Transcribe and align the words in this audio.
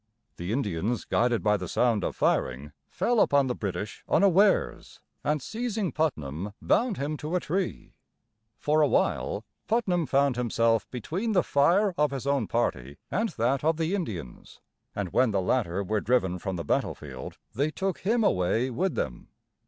The 0.37 0.51
Indians, 0.51 1.05
guided 1.05 1.43
by 1.43 1.57
the 1.57 1.67
sound 1.67 2.03
of 2.03 2.15
firing, 2.15 2.71
fell 2.89 3.19
upon 3.19 3.45
the 3.45 3.53
British 3.53 4.03
unawares, 4.09 4.99
and 5.23 5.43
seizing 5.43 5.91
Putnam 5.91 6.53
bound 6.59 6.97
him 6.97 7.17
to 7.17 7.35
a 7.35 7.39
tree. 7.39 7.93
For 8.57 8.81
a 8.81 8.87
while 8.87 9.45
Putnam 9.67 10.07
found 10.07 10.37
himself 10.37 10.89
between 10.89 11.33
the 11.33 11.43
fire 11.43 11.93
of 11.99 12.09
his 12.09 12.25
own 12.25 12.47
party 12.47 12.97
and 13.11 13.29
that 13.37 13.63
of 13.63 13.77
the 13.77 13.93
Indians; 13.93 14.59
and 14.95 15.13
when 15.13 15.29
the 15.29 15.39
latter 15.39 15.83
were 15.83 16.01
driven 16.01 16.39
from 16.39 16.55
the 16.55 16.65
battlefield, 16.65 17.37
they 17.53 17.69
took 17.69 17.99
him 17.99 18.23
away 18.23 18.71
with 18.71 18.95
them. 18.95 19.27